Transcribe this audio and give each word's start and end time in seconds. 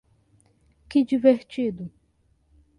Que 0.89 0.99
divertido? 1.11 1.83